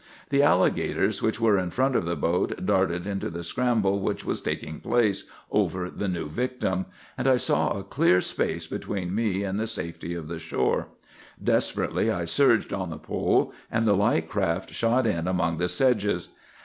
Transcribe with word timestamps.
The 0.31 0.41
alligators 0.41 1.21
which 1.21 1.39
were 1.39 1.59
in 1.59 1.69
front 1.69 1.95
of 1.95 2.05
the 2.05 2.15
boat 2.15 2.65
darted 2.65 3.05
into 3.05 3.29
the 3.29 3.43
scramble 3.43 3.99
which 3.99 4.25
was 4.25 4.41
taking 4.41 4.79
place 4.79 5.25
over 5.51 5.91
the 5.91 6.07
new 6.07 6.27
victim, 6.27 6.87
and 7.19 7.27
I 7.27 7.37
saw 7.37 7.77
a 7.77 7.83
clear 7.83 8.19
space 8.19 8.65
between 8.65 9.13
me 9.13 9.43
and 9.43 9.59
the 9.59 9.67
safety 9.67 10.15
of 10.15 10.27
the 10.27 10.39
shore. 10.39 10.87
Desperately 11.43 12.09
I 12.09 12.25
surged 12.25 12.73
on 12.73 12.89
the 12.89 12.97
pole, 12.97 13.53
and 13.71 13.85
the 13.85 13.95
light 13.95 14.27
craft 14.27 14.73
shot 14.73 15.05
in 15.05 15.27
among 15.27 15.59
the 15.59 15.67
sedges. 15.67 16.29